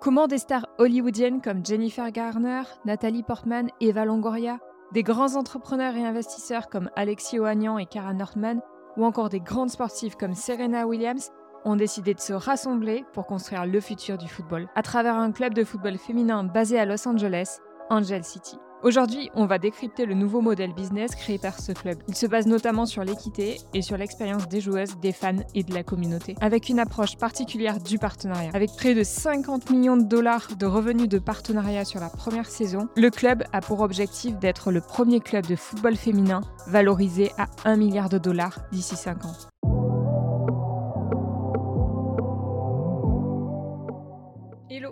Comment 0.00 0.28
des 0.28 0.38
stars 0.38 0.68
hollywoodiennes 0.78 1.42
comme 1.42 1.66
Jennifer 1.66 2.12
Garner, 2.12 2.62
Nathalie 2.84 3.24
Portman, 3.24 3.68
Eva 3.80 4.04
Longoria, 4.04 4.60
des 4.92 5.02
grands 5.02 5.34
entrepreneurs 5.34 5.96
et 5.96 6.06
investisseurs 6.06 6.68
comme 6.68 6.88
Alexis 6.94 7.40
Ohanian 7.40 7.78
et 7.78 7.86
Kara 7.86 8.14
Northman, 8.14 8.60
ou 8.96 9.04
encore 9.04 9.28
des 9.28 9.40
grandes 9.40 9.70
sportives 9.70 10.14
comme 10.14 10.34
Serena 10.34 10.86
Williams, 10.86 11.32
ont 11.64 11.74
décidé 11.74 12.14
de 12.14 12.20
se 12.20 12.32
rassembler 12.32 13.04
pour 13.12 13.26
construire 13.26 13.66
le 13.66 13.80
futur 13.80 14.18
du 14.18 14.28
football 14.28 14.68
à 14.76 14.82
travers 14.82 15.16
un 15.16 15.32
club 15.32 15.52
de 15.52 15.64
football 15.64 15.98
féminin 15.98 16.44
basé 16.44 16.78
à 16.78 16.84
Los 16.84 17.08
Angeles, 17.08 17.58
Angel 17.90 18.22
City. 18.22 18.56
Aujourd'hui, 18.84 19.28
on 19.34 19.46
va 19.46 19.58
décrypter 19.58 20.06
le 20.06 20.14
nouveau 20.14 20.40
modèle 20.40 20.72
business 20.72 21.16
créé 21.16 21.36
par 21.36 21.58
ce 21.58 21.72
club. 21.72 21.98
Il 22.06 22.14
se 22.14 22.26
base 22.26 22.46
notamment 22.46 22.86
sur 22.86 23.02
l'équité 23.02 23.56
et 23.74 23.82
sur 23.82 23.96
l'expérience 23.96 24.46
des 24.46 24.60
joueuses, 24.60 24.98
des 24.98 25.12
fans 25.12 25.42
et 25.56 25.64
de 25.64 25.74
la 25.74 25.82
communauté, 25.82 26.36
avec 26.40 26.68
une 26.68 26.78
approche 26.78 27.16
particulière 27.16 27.80
du 27.80 27.98
partenariat. 27.98 28.50
Avec 28.54 28.70
près 28.76 28.94
de 28.94 29.02
50 29.02 29.70
millions 29.70 29.96
de 29.96 30.04
dollars 30.04 30.54
de 30.56 30.66
revenus 30.66 31.08
de 31.08 31.18
partenariat 31.18 31.84
sur 31.84 31.98
la 31.98 32.08
première 32.08 32.48
saison, 32.48 32.88
le 32.96 33.10
club 33.10 33.42
a 33.52 33.60
pour 33.60 33.80
objectif 33.80 34.38
d'être 34.38 34.70
le 34.70 34.80
premier 34.80 35.18
club 35.18 35.44
de 35.46 35.56
football 35.56 35.96
féminin 35.96 36.42
valorisé 36.68 37.32
à 37.36 37.46
1 37.64 37.76
milliard 37.76 38.08
de 38.08 38.18
dollars 38.18 38.60
d'ici 38.70 38.94
5 38.94 39.24
ans. 39.24 39.47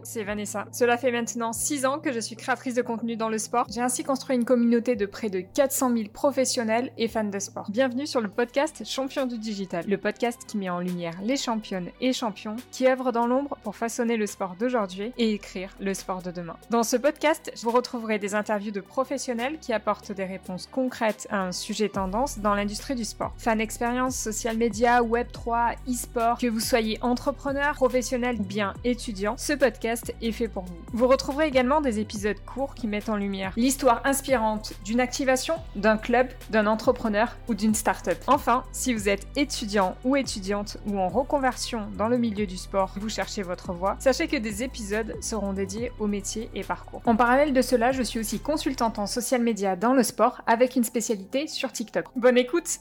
C'est 0.07 0.23
Vanessa. 0.23 0.67
Cela 0.73 0.97
fait 0.97 1.11
maintenant 1.11 1.53
6 1.53 1.85
ans 1.85 1.99
que 1.99 2.13
je 2.13 2.21
suis 2.21 2.37
créatrice 2.37 2.75
de 2.75 2.83
contenu 2.83 3.17
dans 3.17 3.29
le 3.29 3.39
sport. 3.39 3.67
J'ai 3.69 3.81
ainsi 3.81 4.05
construit 4.05 4.37
une 4.37 4.45
communauté 4.45 4.95
de 4.95 5.05
près 5.05 5.29
de 5.29 5.41
400 5.41 5.93
000 5.95 6.09
professionnels 6.13 6.93
et 6.97 7.09
fans 7.09 7.25
de 7.25 7.39
sport. 7.39 7.69
Bienvenue 7.71 8.07
sur 8.07 8.21
le 8.21 8.29
podcast 8.29 8.85
Champion 8.87 9.27
du 9.27 9.37
Digital, 9.37 9.85
le 9.89 9.99
podcast 9.99 10.43
qui 10.47 10.59
met 10.59 10.71
en 10.71 10.79
lumière 10.79 11.15
les 11.23 11.37
championnes 11.37 11.89
et 12.01 12.13
champions 12.13 12.57
qui 12.71 12.87
œuvrent 12.87 13.13
dans 13.13 13.27
l'ombre 13.27 13.59
pour 13.65 13.75
façonner 13.75 14.17
le 14.17 14.27
sport 14.27 14.55
d'aujourd'hui 14.59 15.13
et 15.19 15.33
écrire 15.33 15.71
le 15.81 15.93
sport 15.93 16.23
de 16.23 16.31
demain. 16.31 16.57
Dans 16.71 16.85
ce 16.85 16.97
podcast, 16.97 17.53
vous 17.63 17.71
retrouverez 17.71 18.19
des 18.19 18.35
interviews 18.35 18.73
de 18.73 18.81
professionnels 18.81 19.59
qui 19.61 19.73
apportent 19.73 20.13
des 20.13 20.25
réponses 20.25 20.69
concrètes 20.71 21.27
à 21.31 21.43
un 21.43 21.53
sujet 21.53 21.89
tendance 21.89 22.39
dans 22.39 22.55
l'industrie 22.55 22.95
du 22.95 23.05
sport. 23.05 23.35
Fan 23.39 23.61
expérience, 23.61 24.17
social 24.17 24.57
media, 24.57 25.03
web 25.03 25.27
3, 25.33 25.73
e-sport, 25.89 26.39
que 26.39 26.47
vous 26.47 26.61
soyez 26.61 26.99
entrepreneur, 27.03 27.75
professionnel 27.75 28.37
bien 28.39 28.73
étudiant, 28.85 29.35
ce 29.37 29.53
podcast 29.53 29.96
est 30.21 30.33
fait 30.33 30.49
pour 30.49 30.65
vous. 30.65 30.77
Vous 30.93 31.09
retrouverez 31.09 31.47
également 31.47 31.81
des 31.81 32.01
épisodes 32.01 32.39
courts 32.45 32.75
qui 32.75 32.87
mettent 32.87 33.09
en 33.09 33.17
lumière 33.17 33.53
l'histoire 33.57 34.01
inspirante 34.05 34.73
d'une 34.85 35.01
activation, 35.01 35.55
d'un 35.75 35.97
club, 35.97 36.29
d'un 36.51 36.67
entrepreneur 36.67 37.37
ou 37.49 37.55
d'une 37.55 37.75
start-up. 37.75 38.19
Enfin, 38.27 38.65
si 38.73 38.95
vous 38.95 39.09
êtes 39.09 39.27
étudiant 39.37 39.97
ou 40.05 40.17
étudiante 40.17 40.79
ou 40.87 40.99
en 40.99 41.09
reconversion 41.09 41.89
dans 41.97 42.09
le 42.09 42.19
milieu 42.19 42.47
du 42.47 42.57
sport, 42.57 42.93
vous 42.97 43.09
cherchez 43.09 43.43
votre 43.43 43.73
voie, 43.73 43.97
sachez 43.99 44.29
que 44.29 44.37
des 44.37 44.63
épisodes 44.63 45.15
seront 45.21 45.53
dédiés 45.53 45.93
au 45.99 46.07
métier 46.07 46.51
et 46.55 46.63
parcours. 46.63 47.03
En 47.05 47.17
parallèle 47.17 47.53
de 47.53 47.63
cela, 47.63 47.93
je 47.93 48.03
suis 48.03 48.21
aussi 48.21 48.41
consultante 48.41 48.99
en 48.99 49.07
social 49.07 49.43
media 49.43 49.77
dans 49.77 49.95
le 49.95 50.03
sport 50.03 50.43
avec 50.47 50.77
une 50.77 50.85
spécialité 50.85 51.47
sur 51.47 51.73
TikTok. 51.73 52.07
Bonne 52.17 52.39
écoute 52.39 52.81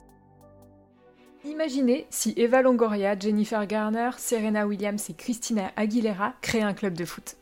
Imaginez 1.46 2.08
si 2.10 2.34
Eva 2.38 2.64
Longoria, 2.64 3.18
Jennifer 3.20 3.68
Garner, 3.68 4.10
Serena 4.18 4.66
Williams 4.66 5.12
et 5.12 5.14
Christina 5.14 5.72
Aguilera 5.76 6.34
créaient 6.42 6.64
un 6.64 6.74
club 6.74 6.98
de 6.98 7.06
foot. 7.06 7.36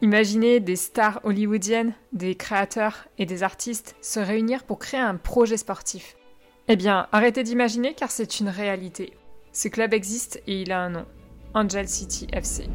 Imaginez 0.00 0.60
des 0.60 0.76
stars 0.76 1.20
hollywoodiennes, 1.24 1.92
des 2.14 2.36
créateurs 2.36 3.06
et 3.18 3.26
des 3.26 3.42
artistes 3.42 3.96
se 4.00 4.18
réunir 4.18 4.64
pour 4.64 4.78
créer 4.78 5.00
un 5.00 5.16
projet 5.16 5.58
sportif. 5.58 6.16
Eh 6.68 6.76
bien, 6.76 7.06
arrêtez 7.12 7.42
d'imaginer 7.42 7.92
car 7.92 8.10
c'est 8.10 8.40
une 8.40 8.48
réalité. 8.48 9.12
Ce 9.52 9.68
club 9.68 9.92
existe 9.92 10.42
et 10.46 10.62
il 10.62 10.72
a 10.72 10.80
un 10.80 10.90
nom. 10.90 11.06
Angel 11.52 11.86
City 11.86 12.26
FC. 12.32 12.68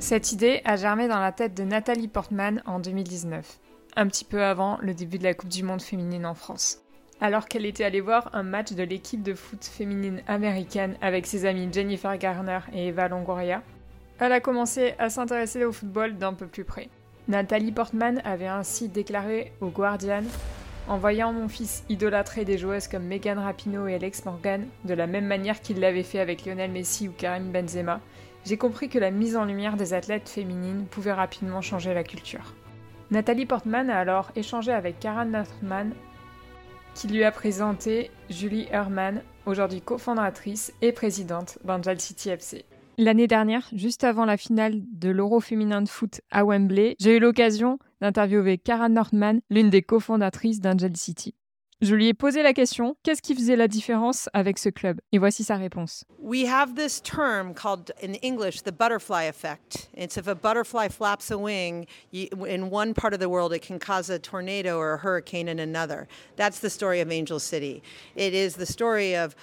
Cette 0.00 0.32
idée 0.32 0.62
a 0.64 0.74
germé 0.74 1.06
dans 1.06 1.20
la 1.20 1.30
tête 1.30 1.54
de 1.54 1.62
Nathalie 1.62 2.08
Portman 2.08 2.60
en 2.66 2.80
2019, 2.80 3.60
un 3.94 4.06
petit 4.08 4.24
peu 4.24 4.42
avant 4.42 4.78
le 4.82 4.94
début 4.94 5.18
de 5.18 5.24
la 5.24 5.34
Coupe 5.34 5.48
du 5.48 5.62
Monde 5.62 5.80
féminine 5.80 6.26
en 6.26 6.34
France 6.34 6.82
alors 7.20 7.46
qu'elle 7.46 7.66
était 7.66 7.84
allée 7.84 8.00
voir 8.00 8.30
un 8.32 8.42
match 8.42 8.72
de 8.72 8.82
l'équipe 8.82 9.22
de 9.22 9.34
foot 9.34 9.64
féminine 9.64 10.22
américaine 10.26 10.96
avec 11.00 11.26
ses 11.26 11.46
amies 11.46 11.68
Jennifer 11.72 12.16
Garner 12.16 12.60
et 12.72 12.88
Eva 12.88 13.08
Longoria, 13.08 13.62
elle 14.20 14.32
a 14.32 14.40
commencé 14.40 14.94
à 14.98 15.10
s'intéresser 15.10 15.64
au 15.64 15.72
football 15.72 16.16
d'un 16.16 16.34
peu 16.34 16.46
plus 16.46 16.64
près. 16.64 16.88
Nathalie 17.28 17.72
Portman 17.72 18.20
avait 18.24 18.46
ainsi 18.46 18.88
déclaré 18.88 19.52
au 19.60 19.68
Guardian 19.68 20.22
En 20.88 20.96
voyant 20.96 21.32
mon 21.32 21.48
fils 21.48 21.84
idolâtrer 21.88 22.44
des 22.44 22.56
joueuses 22.56 22.88
comme 22.88 23.04
Megan 23.04 23.38
Rapinoe 23.38 23.88
et 23.88 23.94
Alex 23.94 24.24
Morgan, 24.24 24.66
de 24.84 24.94
la 24.94 25.06
même 25.06 25.26
manière 25.26 25.60
qu'il 25.60 25.80
l'avait 25.80 26.02
fait 26.02 26.20
avec 26.20 26.46
Lionel 26.46 26.70
Messi 26.70 27.08
ou 27.08 27.12
Karim 27.12 27.52
Benzema, 27.52 28.00
j'ai 28.46 28.56
compris 28.56 28.88
que 28.88 28.98
la 28.98 29.10
mise 29.10 29.36
en 29.36 29.44
lumière 29.44 29.76
des 29.76 29.92
athlètes 29.92 30.28
féminines 30.28 30.86
pouvait 30.86 31.12
rapidement 31.12 31.60
changer 31.60 31.92
la 31.92 32.04
culture. 32.04 32.54
Nathalie 33.10 33.46
Portman 33.46 33.90
a 33.90 33.98
alors 33.98 34.30
échangé 34.36 34.72
avec 34.72 34.98
Karen 35.00 35.30
Northman, 35.30 35.90
qui 36.98 37.06
lui 37.06 37.22
a 37.22 37.30
présenté 37.30 38.10
Julie 38.28 38.66
Herman, 38.72 39.22
aujourd'hui 39.46 39.80
cofondatrice 39.80 40.72
et 40.82 40.90
présidente 40.90 41.56
d'Angel 41.64 42.00
City 42.00 42.30
FC. 42.30 42.64
L'année 42.96 43.28
dernière, 43.28 43.68
juste 43.72 44.02
avant 44.02 44.24
la 44.24 44.36
finale 44.36 44.80
de 44.94 45.08
l'Euro 45.08 45.38
féminin 45.38 45.80
de 45.80 45.88
foot 45.88 46.20
à 46.32 46.44
Wembley, 46.44 46.96
j'ai 46.98 47.16
eu 47.16 47.20
l'occasion 47.20 47.78
d'interviewer 48.00 48.58
Karen 48.58 48.92
Northman, 48.92 49.38
l'une 49.48 49.70
des 49.70 49.82
cofondatrices 49.82 50.60
d'Angel 50.60 50.96
City. 50.96 51.36
Je 51.80 51.94
lui 51.94 52.08
ai 52.08 52.14
posé 52.14 52.42
la 52.42 52.52
question, 52.52 52.96
qu'est-ce 53.04 53.22
qui 53.22 53.36
faisait 53.36 53.54
la 53.54 53.68
différence 53.68 54.28
avec 54.32 54.58
ce 54.58 54.68
club 54.68 55.00
Et 55.12 55.18
voici 55.18 55.44
sa 55.44 55.56
réponse. 55.56 56.04
We 56.18 56.44
have 56.44 56.74
this 56.74 57.00
term 57.00 57.54
called 57.54 57.92
in 58.02 58.14
English 58.14 58.62
the 58.62 58.72
butterfly 58.72 59.28
effect. 59.28 59.88
It's 59.94 60.16
if 60.16 60.26
a 60.26 60.34
butterfly 60.34 60.88
flaps 60.88 61.30
a 61.30 61.38
wing 61.38 61.86
in 62.12 62.70
one 62.70 62.94
part 62.94 63.14
of 63.14 63.20
the 63.20 63.28
world, 63.28 63.52
it 63.52 63.62
can 63.62 63.78
cause 63.78 64.10
a 64.10 64.18
tornado 64.18 64.76
or 64.76 64.94
a 64.94 64.98
hurricane 64.98 65.46
in 65.46 65.60
another. 65.60 66.08
That's 66.34 66.58
the 66.58 66.70
story 66.70 67.00
of 67.00 67.12
Angel 67.12 67.38
City. 67.38 67.84
It 68.16 68.34
is 68.34 68.56
the 68.56 68.66
story 68.66 69.14
of 69.14 69.36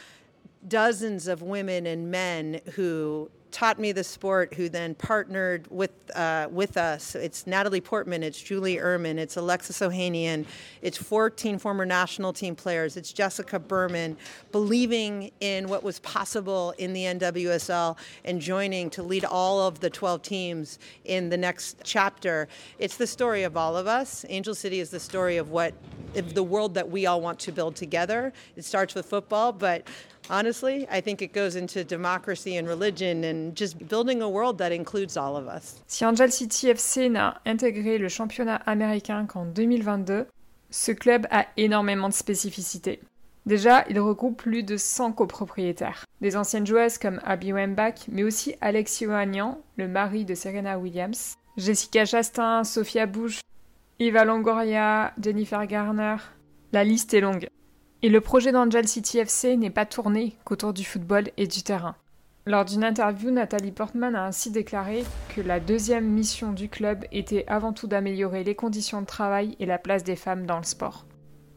dozens 0.67 1.29
of 1.29 1.41
women 1.41 1.85
and 1.85 2.11
men 2.11 2.59
who 2.73 3.29
taught 3.55 3.79
me 3.79 3.93
the 3.93 4.03
sport, 4.03 4.53
who 4.53 4.67
then 4.67 4.93
partnered 4.95 5.65
with 5.71 5.91
uh, 6.13 6.45
with 6.51 6.75
us. 6.75 7.15
It's 7.15 7.47
Natalie 7.47 7.79
Portman, 7.79 8.21
it's 8.21 8.39
Julie 8.39 8.75
Ehrman, 8.75 9.17
it's 9.17 9.37
Alexis 9.37 9.79
Ohanian, 9.79 10.45
it's 10.81 10.97
14 10.97 11.57
former 11.57 11.85
national 11.85 12.33
team 12.33 12.53
players, 12.53 12.97
it's 12.97 13.13
Jessica 13.13 13.57
Berman, 13.57 14.17
believing 14.51 15.31
in 15.39 15.69
what 15.69 15.83
was 15.83 15.99
possible 15.99 16.73
in 16.77 16.91
the 16.91 17.03
NWSL 17.03 17.97
and 18.25 18.41
joining 18.41 18.89
to 18.89 19.01
lead 19.01 19.23
all 19.23 19.65
of 19.65 19.79
the 19.79 19.89
12 19.89 20.21
teams 20.21 20.77
in 21.05 21.29
the 21.29 21.37
next 21.37 21.77
chapter. 21.85 22.49
It's 22.77 22.97
the 22.97 23.07
story 23.07 23.43
of 23.43 23.55
all 23.55 23.77
of 23.77 23.87
us. 23.87 24.25
Angel 24.27 24.53
City 24.53 24.81
is 24.81 24.89
the 24.89 24.99
story 24.99 25.37
of 25.37 25.51
what 25.51 25.73
of 26.15 26.33
the 26.33 26.43
world 26.43 26.73
that 26.73 26.89
we 26.89 27.05
all 27.05 27.21
want 27.21 27.39
to 27.39 27.53
build 27.53 27.77
together. 27.77 28.33
It 28.57 28.65
starts 28.65 28.95
with 28.95 29.05
football, 29.05 29.53
but 29.53 29.87
Honestly, 30.29 30.87
I 30.89 31.01
think 31.01 31.21
it 31.21 31.33
goes 31.33 31.55
into 31.55 31.83
democracy 31.83 32.57
and 32.57 32.67
religion 32.67 33.23
and 33.23 33.55
just 33.55 33.77
building 33.77 34.21
a 34.21 34.29
world 34.29 34.57
that 34.57 34.71
includes 34.71 35.17
all 35.17 35.37
of 35.37 35.47
us. 35.47 35.81
Si 35.87 36.03
Angel 36.03 36.31
City 36.31 36.69
FC 36.69 37.09
n'a 37.09 37.39
intégré 37.45 37.97
le 37.97 38.09
championnat 38.09 38.55
américain 38.65 39.25
qu'en 39.27 39.45
2022, 39.45 40.25
ce 40.71 40.91
club 40.91 41.27
a 41.29 41.45
énormément 41.57 42.09
de 42.09 42.13
spécificités. 42.13 42.99
Déjà, 43.45 43.85
il 43.89 43.99
regroupe 43.99 44.37
plus 44.37 44.63
de 44.63 44.75
100 44.75 45.11
copropriétaires. 45.11 46.05
Des 46.21 46.35
anciennes 46.35 46.65
joueuses 46.65 46.97
comme 46.97 47.21
Abby 47.23 47.53
Wembach, 47.53 48.07
mais 48.09 48.23
aussi 48.23 48.55
Alexis 48.61 49.05
Ohanian, 49.05 49.61
le 49.77 49.87
mari 49.87 50.25
de 50.25 50.33
Serena 50.33 50.79
Williams, 50.79 51.35
Jessica 51.55 52.05
Chastain, 52.05 52.63
Sophia 52.63 53.05
Bush, 53.05 53.41
Eva 53.99 54.25
Longoria, 54.25 55.13
Jennifer 55.21 55.67
Garner. 55.67 56.15
La 56.73 56.83
liste 56.83 57.13
est 57.13 57.21
longue. 57.21 57.47
Et 58.05 58.09
le 58.09 58.21
projet 58.21 58.51
d'Angel 58.51 58.87
City 58.87 59.17
FC 59.17 59.57
n'est 59.57 59.71
pas 59.71 59.87
tourné 59.87 60.35
qu'autour 60.43 60.73
du 60.73 60.83
football 60.83 61.31
et 61.37 61.47
du 61.47 61.63
terrain. 61.63 61.95
Lors 62.45 62.63
d'une 62.63 62.83
interview, 62.83 63.31
Nathalie 63.31 63.71
Portman 63.71 64.13
a 64.13 64.27
ainsi 64.27 64.51
déclaré 64.51 65.03
que 65.35 65.41
la 65.41 65.59
deuxième 65.59 66.05
mission 66.05 66.53
du 66.53 66.69
club 66.69 67.05
était 67.11 67.45
avant 67.47 67.73
tout 67.73 67.87
d'améliorer 67.87 68.43
les 68.43 68.53
conditions 68.53 69.01
de 69.01 69.07
travail 69.07 69.55
et 69.59 69.65
la 69.65 69.79
place 69.79 70.03
des 70.03 70.15
femmes 70.15 70.45
dans 70.45 70.59
le 70.59 70.65
sport. 70.65 71.07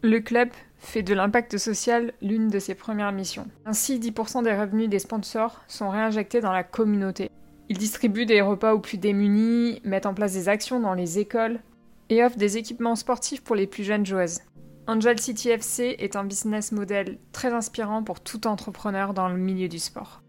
Le 0.02 0.20
club 0.20 0.48
fait 0.78 1.02
de 1.02 1.12
l'impact 1.12 1.58
social 1.58 2.14
l'une 2.22 2.48
de 2.48 2.58
ses 2.58 2.74
premières 2.74 3.12
missions. 3.12 3.46
Ainsi, 3.66 3.98
10% 3.98 4.42
des 4.42 4.58
revenus 4.58 4.88
des 4.88 5.00
sponsors 5.00 5.60
sont 5.68 5.90
réinjectés 5.90 6.40
dans 6.40 6.52
la 6.52 6.64
communauté. 6.64 7.30
Il 7.68 7.76
distribue 7.76 8.24
des 8.24 8.40
repas 8.40 8.72
aux 8.72 8.80
plus 8.80 8.96
démunis, 8.96 9.82
met 9.84 10.06
en 10.06 10.14
place 10.14 10.32
des 10.32 10.48
actions 10.48 10.80
dans 10.80 10.94
les 10.94 11.18
écoles 11.18 11.60
et 12.08 12.24
offre 12.24 12.38
des 12.38 12.56
équipements 12.56 12.96
sportifs 12.96 13.42
pour 13.42 13.54
les 13.54 13.66
plus 13.66 13.84
jeunes 13.84 14.06
joueuses. 14.06 14.40
Angel 14.90 15.20
City 15.20 15.50
FC 15.50 15.96
est 15.98 16.16
un 16.16 16.24
business 16.24 16.72
model 16.72 17.18
très 17.32 17.52
inspirant 17.52 18.02
pour 18.02 18.20
tout 18.20 18.46
entrepreneur 18.46 19.12
dans 19.12 19.28
le 19.28 19.36
milieu 19.36 19.68
du 19.68 19.78
sport. 19.78 20.22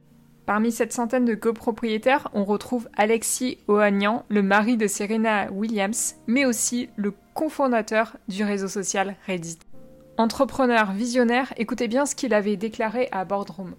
Parmi 0.45 0.73
cette 0.73 0.91
centaine 0.91 1.23
de 1.23 1.33
copropriétaires, 1.33 2.27
on 2.33 2.43
retrouve 2.43 2.89
Alexis 2.97 3.59
Ohanian, 3.69 4.25
le 4.27 4.43
mari 4.43 4.75
de 4.75 4.87
Serena 4.87 5.49
Williams, 5.53 6.15
mais 6.27 6.45
aussi 6.45 6.89
le 6.97 7.13
cofondateur 7.35 8.17
du 8.27 8.43
réseau 8.43 8.67
social 8.67 9.15
Reddit. 9.27 9.59
Entrepreneur 10.17 10.91
visionnaire, 10.91 11.53
écoutez 11.55 11.87
bien 11.87 12.05
ce 12.05 12.15
qu'il 12.15 12.33
avait 12.33 12.57
déclaré 12.57 13.07
à 13.13 13.23
Boardroom. 13.23 13.75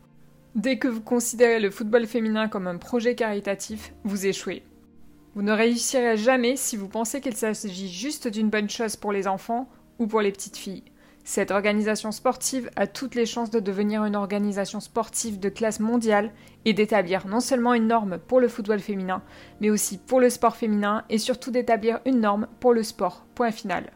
Dès 0.55 0.79
que 0.79 0.89
vous 0.89 1.03
considérez 1.03 1.61
le 1.61 1.71
football 1.71 2.07
féminin 2.07 2.49
comme 2.49 2.67
un 2.67 2.79
projet 2.79 3.15
caritatif, 3.15 3.93
vous 4.05 4.25
échouez. 4.25 4.63
Vous 5.35 5.43
ne 5.43 5.53
réussirez 5.53 6.17
jamais 6.17 6.57
si 6.57 6.79
vous 6.79 6.89
pensez 6.89 7.21
qu'il 7.21 7.37
s'agit 7.37 7.93
juste 7.93 8.29
d'une 8.29 8.49
bonne 8.49 8.71
chose 8.71 8.97
pour 8.97 9.13
les 9.13 9.29
enfants 9.29 9.69
ou 10.01 10.09
pour 10.09 10.23
les 10.23 10.33
petites 10.33 10.57
filles. 10.57 10.83
Cette 11.23 11.53
organisation 11.53 12.11
sportive 12.11 12.71
a 12.75 12.89
toutes 12.89 13.15
les 13.15 13.27
chances 13.27 13.51
de 13.51 13.61
devenir 13.61 14.05
une 14.05 14.17
organisation 14.17 14.81
sportive 14.81 15.39
de 15.39 15.49
classe 15.49 15.79
mondiale 15.79 16.33
et 16.65 16.73
d'établir 16.73 17.29
non 17.29 17.41
seulement 17.41 17.75
une 17.75 17.87
norme 17.87 18.19
pour 18.19 18.41
le 18.41 18.49
football 18.49 18.81
féminin, 18.81 19.23
mais 19.61 19.71
aussi 19.71 19.99
pour 19.99 20.19
le 20.19 20.31
sport 20.31 20.57
féminin 20.57 21.05
et 21.09 21.19
surtout 21.19 21.51
d'établir 21.51 22.01
une 22.05 22.21
norme 22.21 22.49
pour 22.59 22.73
le 22.73 22.83
sport. 22.83 23.27
Point 23.35 23.53
final. 23.53 23.91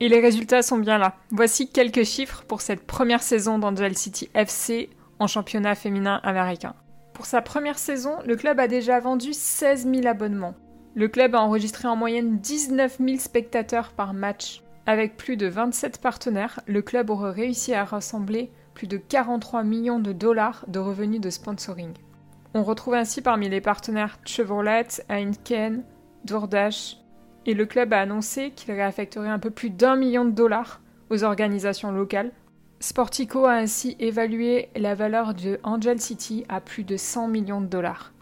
Et 0.00 0.08
les 0.08 0.20
résultats 0.20 0.62
sont 0.62 0.78
bien 0.78 0.98
là. 0.98 1.16
Voici 1.30 1.70
quelques 1.70 2.04
chiffres 2.04 2.44
pour 2.46 2.60
cette 2.60 2.86
première 2.86 3.22
saison 3.22 3.58
d'Angel 3.58 3.96
City 3.96 4.30
FC 4.34 4.90
en 5.18 5.26
championnat 5.26 5.74
féminin 5.74 6.20
américain. 6.22 6.74
Pour 7.14 7.26
sa 7.26 7.42
première 7.42 7.78
saison, 7.78 8.18
le 8.24 8.36
club 8.36 8.60
a 8.60 8.68
déjà 8.68 9.00
vendu 9.00 9.32
16 9.32 9.88
000 9.92 10.06
abonnements. 10.06 10.54
Le 10.94 11.08
club 11.08 11.34
a 11.34 11.40
enregistré 11.40 11.88
en 11.88 11.96
moyenne 11.96 12.38
19 12.38 12.98
000 13.00 13.18
spectateurs 13.18 13.90
par 13.90 14.14
match. 14.14 14.62
Avec 14.88 15.18
plus 15.18 15.36
de 15.36 15.46
27 15.46 16.00
partenaires, 16.00 16.60
le 16.66 16.80
club 16.80 17.10
aurait 17.10 17.32
réussi 17.32 17.74
à 17.74 17.84
rassembler 17.84 18.50
plus 18.72 18.86
de 18.86 18.96
43 18.96 19.62
millions 19.62 19.98
de 19.98 20.14
dollars 20.14 20.64
de 20.66 20.78
revenus 20.78 21.20
de 21.20 21.28
sponsoring. 21.28 21.92
On 22.54 22.62
retrouve 22.62 22.94
ainsi 22.94 23.20
parmi 23.20 23.50
les 23.50 23.60
partenaires 23.60 24.18
Chevrolet, 24.24 24.86
Heineken, 25.10 25.84
DoorDash, 26.24 26.96
et 27.44 27.52
le 27.52 27.66
club 27.66 27.92
a 27.92 28.00
annoncé 28.00 28.52
qu'il 28.52 28.72
réaffecterait 28.72 29.28
un 29.28 29.38
peu 29.38 29.50
plus 29.50 29.68
d'un 29.68 29.94
million 29.94 30.24
de 30.24 30.30
dollars 30.30 30.80
aux 31.10 31.22
organisations 31.22 31.92
locales. 31.92 32.32
Sportico 32.80 33.44
a 33.44 33.56
ainsi 33.56 33.94
évalué 33.98 34.70
la 34.74 34.94
valeur 34.94 35.34
de 35.34 35.60
Angel 35.64 36.00
City 36.00 36.46
à 36.48 36.62
plus 36.62 36.84
de 36.84 36.96
100 36.96 37.28
millions 37.28 37.60
de 37.60 37.66
dollars. 37.66 38.14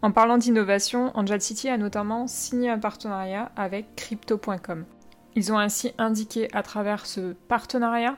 En 0.00 0.10
parlant 0.10 0.38
d'innovation, 0.38 1.10
Angel 1.12 1.42
City 1.42 1.68
a 1.68 1.76
notamment 1.76 2.26
signé 2.28 2.70
un 2.70 2.78
partenariat 2.78 3.52
avec 3.56 3.94
Crypto.com. 3.94 4.86
Ils 5.34 5.52
ont 5.52 5.58
ainsi 5.58 5.92
indiqué 5.98 6.48
à 6.52 6.62
travers 6.62 7.06
ce 7.06 7.34
partenariat 7.48 8.16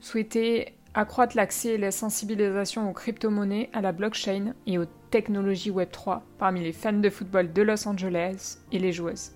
souhaiter 0.00 0.74
accroître 0.94 1.36
l'accès 1.36 1.70
et 1.70 1.78
la 1.78 1.90
sensibilisation 1.90 2.88
aux 2.88 2.92
crypto-monnaies, 2.92 3.68
à 3.72 3.80
la 3.80 3.92
blockchain 3.92 4.54
et 4.66 4.78
aux 4.78 4.86
technologies 5.10 5.72
Web3 5.72 6.20
parmi 6.38 6.62
les 6.62 6.72
fans 6.72 6.92
de 6.92 7.10
football 7.10 7.52
de 7.52 7.62
Los 7.62 7.88
Angeles 7.88 8.58
et 8.72 8.78
les 8.78 8.92
joueuses. 8.92 9.32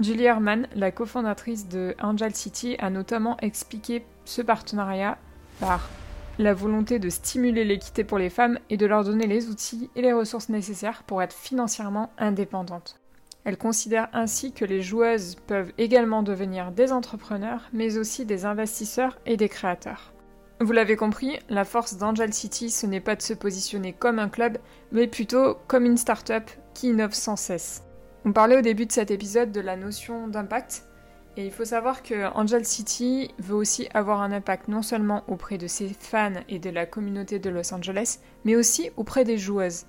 Julie 0.00 0.24
Herman, 0.24 0.68
la 0.74 0.92
cofondatrice 0.92 1.68
de 1.68 1.96
Angel 2.00 2.34
City, 2.34 2.76
a 2.78 2.90
notamment 2.90 3.36
expliqué 3.38 4.04
ce 4.24 4.42
partenariat 4.42 5.18
par 5.60 5.88
la 6.38 6.54
volonté 6.54 7.00
de 7.00 7.08
stimuler 7.08 7.64
l'équité 7.64 8.04
pour 8.04 8.18
les 8.18 8.30
femmes 8.30 8.60
et 8.70 8.76
de 8.76 8.86
leur 8.86 9.02
donner 9.02 9.26
les 9.26 9.48
outils 9.48 9.90
et 9.96 10.02
les 10.02 10.12
ressources 10.12 10.50
nécessaires 10.50 11.02
pour 11.02 11.20
être 11.20 11.34
financièrement 11.34 12.12
indépendantes. 12.16 13.00
Elle 13.48 13.56
considère 13.56 14.10
ainsi 14.12 14.52
que 14.52 14.66
les 14.66 14.82
joueuses 14.82 15.36
peuvent 15.46 15.72
également 15.78 16.22
devenir 16.22 16.70
des 16.70 16.92
entrepreneurs, 16.92 17.62
mais 17.72 17.96
aussi 17.96 18.26
des 18.26 18.44
investisseurs 18.44 19.18
et 19.24 19.38
des 19.38 19.48
créateurs. 19.48 20.12
Vous 20.60 20.72
l'avez 20.72 20.96
compris, 20.96 21.38
la 21.48 21.64
force 21.64 21.96
d'Angel 21.96 22.34
City, 22.34 22.68
ce 22.68 22.84
n'est 22.84 23.00
pas 23.00 23.16
de 23.16 23.22
se 23.22 23.32
positionner 23.32 23.94
comme 23.94 24.18
un 24.18 24.28
club, 24.28 24.58
mais 24.92 25.06
plutôt 25.06 25.56
comme 25.66 25.86
une 25.86 25.96
start-up 25.96 26.50
qui 26.74 26.88
innove 26.88 27.14
sans 27.14 27.36
cesse. 27.36 27.84
On 28.26 28.34
parlait 28.34 28.58
au 28.58 28.60
début 28.60 28.84
de 28.84 28.92
cet 28.92 29.10
épisode 29.10 29.50
de 29.50 29.62
la 29.62 29.76
notion 29.76 30.28
d'impact. 30.28 30.84
Et 31.38 31.46
il 31.46 31.50
faut 31.50 31.64
savoir 31.64 32.02
que 32.02 32.30
Angel 32.34 32.66
City 32.66 33.30
veut 33.38 33.56
aussi 33.56 33.88
avoir 33.94 34.20
un 34.20 34.32
impact 34.32 34.68
non 34.68 34.82
seulement 34.82 35.24
auprès 35.26 35.56
de 35.56 35.68
ses 35.68 35.88
fans 35.88 36.42
et 36.50 36.58
de 36.58 36.68
la 36.68 36.84
communauté 36.84 37.38
de 37.38 37.48
Los 37.48 37.72
Angeles, 37.72 38.18
mais 38.44 38.56
aussi 38.56 38.90
auprès 38.98 39.24
des 39.24 39.38
joueuses. 39.38 39.86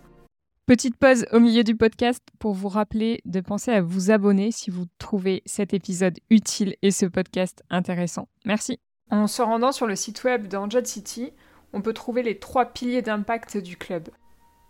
Petite 0.69 0.97
pause 0.97 1.25
au 1.31 1.39
milieu 1.39 1.63
du 1.63 1.75
podcast 1.75 2.23
pour 2.37 2.53
vous 2.53 2.67
rappeler 2.67 3.23
de 3.25 3.41
penser 3.41 3.71
à 3.71 3.81
vous 3.81 4.11
abonner 4.11 4.51
si 4.51 4.69
vous 4.69 4.85
trouvez 4.99 5.41
cet 5.47 5.73
épisode 5.73 6.19
utile 6.29 6.75
et 6.83 6.91
ce 6.91 7.07
podcast 7.07 7.63
intéressant. 7.71 8.27
Merci. 8.45 8.77
En 9.09 9.25
se 9.25 9.41
rendant 9.41 9.71
sur 9.71 9.87
le 9.87 9.95
site 9.95 10.23
web 10.25 10.45
d'Angel 10.45 10.85
City, 10.85 11.33
on 11.73 11.81
peut 11.81 11.93
trouver 11.93 12.21
les 12.21 12.37
trois 12.37 12.65
piliers 12.65 13.01
d'impact 13.01 13.57
du 13.57 13.77
club. 13.77 14.09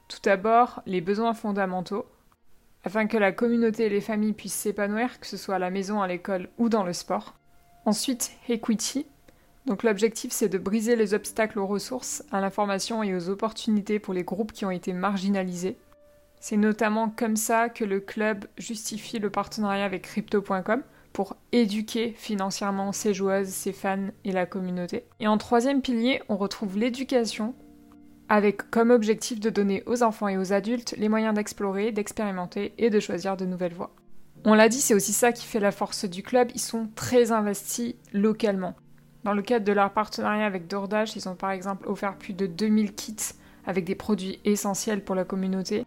Tout 0.08 0.20
d'abord, 0.24 0.82
les 0.86 1.02
besoins 1.02 1.34
fondamentaux, 1.34 2.06
afin 2.86 3.06
que 3.06 3.18
la 3.18 3.34
communauté 3.34 3.88
et 3.88 3.90
les 3.90 4.00
familles 4.00 4.32
puissent 4.32 4.54
s'épanouir, 4.54 5.20
que 5.20 5.28
ce 5.28 5.36
soit 5.36 5.56
à 5.56 5.60
la 5.60 5.70
maison, 5.70 6.02
à 6.02 6.08
l'école 6.08 6.48
ou 6.58 6.70
dans 6.70 6.86
le 6.86 6.94
sport. 6.94 7.36
Ensuite, 7.84 8.32
equity. 8.48 9.06
Donc 9.66 9.84
l'objectif 9.84 10.32
c'est 10.32 10.48
de 10.48 10.58
briser 10.58 10.96
les 10.96 11.14
obstacles 11.14 11.60
aux 11.60 11.68
ressources, 11.68 12.24
à 12.32 12.40
l'information 12.40 13.04
et 13.04 13.14
aux 13.14 13.28
opportunités 13.28 14.00
pour 14.00 14.14
les 14.14 14.24
groupes 14.24 14.54
qui 14.54 14.64
ont 14.64 14.72
été 14.72 14.94
marginalisés. 14.94 15.76
C'est 16.40 16.58
notamment 16.58 17.10
comme 17.10 17.36
ça 17.36 17.70
que 17.70 17.84
le 17.84 18.00
club 18.00 18.46
justifie 18.58 19.20
le 19.20 19.30
partenariat 19.30 19.86
avec 19.86 20.04
crypto.com 20.04 20.84
pour 21.12 21.36
éduquer 21.52 22.14
financièrement 22.16 22.92
ses 22.92 23.14
joueuses, 23.14 23.48
ses 23.48 23.74
fans 23.74 24.10
et 24.24 24.32
la 24.32 24.46
communauté. 24.46 25.04
Et 25.20 25.28
en 25.28 25.38
troisième 25.38 25.82
pilier, 25.82 26.22
on 26.30 26.38
retrouve 26.38 26.78
l'éducation 26.78 27.56
avec 28.30 28.70
comme 28.70 28.92
objectif 28.92 29.40
de 29.40 29.50
donner 29.50 29.84
aux 29.86 30.04
enfants 30.04 30.28
et 30.28 30.38
aux 30.38 30.54
adultes 30.54 30.96
les 30.98 31.10
moyens 31.10 31.34
d'explorer, 31.34 31.92
d'expérimenter 31.92 32.74
et 32.78 32.90
de 32.90 33.00
choisir 33.00 33.36
de 33.36 33.46
nouvelles 33.46 33.74
voies. 33.74 33.94
On 34.46 34.54
l'a 34.54 34.70
dit, 34.70 34.80
c'est 34.80 34.94
aussi 34.94 35.12
ça 35.12 35.34
qui 35.34 35.46
fait 35.46 35.60
la 35.60 35.72
force 35.72 36.06
du 36.06 36.24
club, 36.24 36.50
ils 36.54 36.62
sont 36.62 36.88
très 36.96 37.32
investis 37.32 37.96
localement. 38.14 38.76
Dans 39.26 39.34
le 39.34 39.42
cadre 39.42 39.66
de 39.66 39.74
leur 39.74 39.92
partenariat 39.92 40.46
avec 40.46 40.68
DoorDash, 40.68 41.16
ils 41.18 41.28
ont 41.28 41.36
par 41.36 41.52
exemple 41.52 41.90
offert 41.90 42.16
plus 42.18 42.34
de 42.34 42.46
2000 42.46 42.96
kits 42.96 43.34
avec 43.66 43.84
des 43.84 43.96
produits 43.96 44.40
essentiels 44.46 45.04
pour 45.04 45.16
la 45.16 45.26
communauté. 45.26 45.86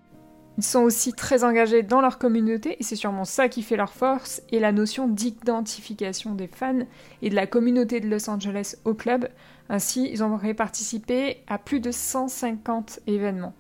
Ils 0.59 0.65
sont 0.65 0.81
aussi 0.81 1.15
très 1.15 1.45
engagés 1.45 1.83
dans 1.83 2.03
leur 2.03 2.19
communauté 2.19 2.77
et 2.79 2.83
c'est 2.83 2.97
sûrement 2.97 3.25
ça 3.25 3.49
qui 3.49 3.63
fait 3.63 3.77
leur 3.77 3.93
force 3.93 4.43
et 4.51 4.61
la 4.61 4.73
notion 4.73 5.09
d'identification 5.09 6.35
des 6.35 6.47
fans 6.47 6.87
et 7.23 7.31
de 7.31 7.35
la 7.35 7.47
communauté 7.47 8.01
de 8.01 8.09
Los 8.09 8.29
Angeles 8.29 8.77
au 8.85 8.93
club. 8.93 9.29
Ainsi, 9.71 10.11
ils 10.13 10.23
auraient 10.23 10.53
participé 10.53 11.43
à 11.47 11.57
plus 11.57 11.81
de 11.81 11.91
150 11.91 13.01
événements. 13.07 13.55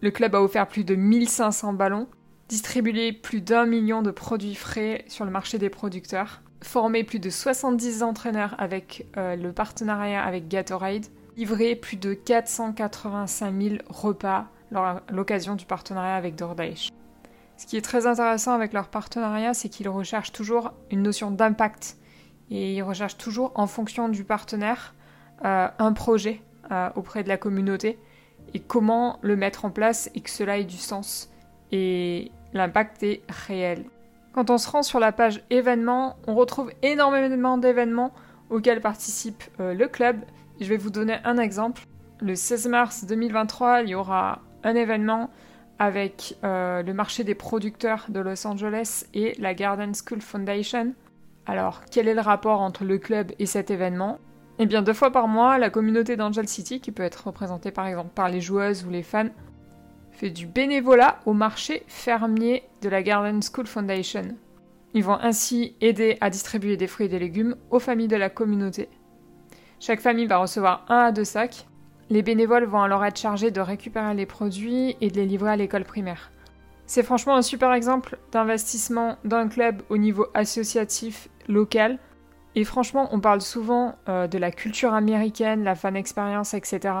Le 0.00 0.10
club 0.10 0.34
a 0.34 0.42
offert 0.42 0.66
plus 0.66 0.84
de 0.84 0.96
1500 0.96 1.74
ballons, 1.74 2.08
distribué 2.48 3.12
plus 3.12 3.40
d'un 3.40 3.64
million 3.64 4.02
de 4.02 4.10
produits 4.10 4.56
frais 4.56 5.04
sur 5.06 5.24
le 5.24 5.30
marché 5.30 5.58
des 5.58 5.70
producteurs, 5.70 6.42
formé 6.62 7.04
plus 7.04 7.20
de 7.20 7.30
70 7.30 8.02
entraîneurs 8.02 8.56
avec 8.58 9.06
euh, 9.16 9.36
le 9.36 9.52
partenariat 9.52 10.24
avec 10.24 10.48
Gatorade, 10.48 11.06
livré 11.36 11.76
plus 11.76 11.96
de 11.96 12.14
485 12.14 13.54
000 13.62 13.76
repas 13.88 14.48
l'occasion 14.70 15.54
du 15.54 15.66
partenariat 15.66 16.16
avec 16.16 16.36
DoorDash. 16.36 16.90
Ce 17.56 17.66
qui 17.66 17.76
est 17.76 17.82
très 17.82 18.06
intéressant 18.06 18.52
avec 18.52 18.72
leur 18.72 18.88
partenariat, 18.88 19.54
c'est 19.54 19.68
qu'ils 19.68 19.88
recherchent 19.88 20.32
toujours 20.32 20.72
une 20.90 21.02
notion 21.02 21.30
d'impact 21.30 21.96
et 22.50 22.74
ils 22.74 22.82
recherchent 22.82 23.16
toujours 23.16 23.52
en 23.54 23.66
fonction 23.66 24.08
du 24.08 24.24
partenaire 24.24 24.94
euh, 25.44 25.68
un 25.78 25.92
projet 25.92 26.42
euh, 26.70 26.90
auprès 26.96 27.22
de 27.22 27.28
la 27.28 27.38
communauté 27.38 27.98
et 28.54 28.60
comment 28.60 29.18
le 29.22 29.36
mettre 29.36 29.64
en 29.64 29.70
place 29.70 30.10
et 30.14 30.20
que 30.20 30.30
cela 30.30 30.58
ait 30.58 30.64
du 30.64 30.76
sens 30.76 31.30
et 31.72 32.30
l'impact 32.52 33.02
est 33.02 33.22
réel. 33.28 33.84
Quand 34.32 34.50
on 34.50 34.58
se 34.58 34.68
rend 34.68 34.82
sur 34.82 35.00
la 35.00 35.12
page 35.12 35.42
événements, 35.48 36.16
on 36.26 36.34
retrouve 36.34 36.70
énormément 36.82 37.56
d'événements 37.56 38.12
auxquels 38.50 38.80
participe 38.80 39.42
euh, 39.60 39.74
le 39.74 39.88
club. 39.88 40.20
Je 40.60 40.66
vais 40.66 40.76
vous 40.76 40.90
donner 40.90 41.16
un 41.24 41.38
exemple. 41.38 41.82
Le 42.20 42.34
16 42.34 42.68
mars 42.68 43.04
2023, 43.06 43.82
il 43.82 43.88
y 43.90 43.94
aura 43.94 44.40
un 44.64 44.74
événement 44.74 45.30
avec 45.78 46.36
euh, 46.42 46.82
le 46.82 46.94
marché 46.94 47.24
des 47.24 47.34
producteurs 47.34 48.06
de 48.08 48.20
Los 48.20 48.46
Angeles 48.46 49.04
et 49.14 49.34
la 49.38 49.54
Garden 49.54 49.92
School 49.94 50.20
Foundation. 50.20 50.94
Alors, 51.46 51.82
quel 51.90 52.08
est 52.08 52.14
le 52.14 52.20
rapport 52.20 52.60
entre 52.60 52.84
le 52.84 52.98
club 52.98 53.32
et 53.38 53.46
cet 53.46 53.70
événement? 53.70 54.18
Eh 54.58 54.66
bien, 54.66 54.82
deux 54.82 54.94
fois 54.94 55.10
par 55.10 55.28
mois, 55.28 55.58
la 55.58 55.68
communauté 55.68 56.16
d'Angel 56.16 56.48
City, 56.48 56.80
qui 56.80 56.92
peut 56.92 57.02
être 57.02 57.26
représentée 57.26 57.70
par 57.70 57.86
exemple 57.86 58.10
par 58.14 58.30
les 58.30 58.40
joueuses 58.40 58.84
ou 58.86 58.90
les 58.90 59.02
fans, 59.02 59.28
fait 60.12 60.30
du 60.30 60.46
bénévolat 60.46 61.20
au 61.26 61.34
marché 61.34 61.82
fermier 61.88 62.62
de 62.80 62.88
la 62.88 63.02
Garden 63.02 63.40
School 63.42 63.66
Foundation. 63.66 64.34
Ils 64.94 65.04
vont 65.04 65.18
ainsi 65.20 65.76
aider 65.82 66.16
à 66.22 66.30
distribuer 66.30 66.78
des 66.78 66.86
fruits 66.86 67.06
et 67.06 67.10
des 67.10 67.18
légumes 67.18 67.56
aux 67.70 67.78
familles 67.78 68.08
de 68.08 68.16
la 68.16 68.30
communauté. 68.30 68.88
Chaque 69.78 70.00
famille 70.00 70.26
va 70.26 70.38
recevoir 70.38 70.86
un 70.88 71.00
à 71.00 71.12
deux 71.12 71.24
sacs 71.24 71.66
les 72.10 72.22
bénévoles 72.22 72.64
vont 72.64 72.82
alors 72.82 73.04
être 73.04 73.18
chargés 73.18 73.50
de 73.50 73.60
récupérer 73.60 74.14
les 74.14 74.26
produits 74.26 74.96
et 75.00 75.10
de 75.10 75.16
les 75.16 75.26
livrer 75.26 75.50
à 75.50 75.56
l'école 75.56 75.84
primaire. 75.84 76.30
C'est 76.86 77.02
franchement 77.02 77.34
un 77.34 77.42
super 77.42 77.72
exemple 77.72 78.16
d'investissement 78.30 79.16
d'un 79.24 79.48
club 79.48 79.82
au 79.88 79.98
niveau 79.98 80.26
associatif 80.34 81.28
local. 81.48 81.98
Et 82.54 82.64
franchement, 82.64 83.08
on 83.10 83.20
parle 83.20 83.40
souvent 83.40 83.96
euh, 84.08 84.28
de 84.28 84.38
la 84.38 84.52
culture 84.52 84.94
américaine, 84.94 85.64
la 85.64 85.74
fan 85.74 85.96
expérience, 85.96 86.54
etc. 86.54 86.94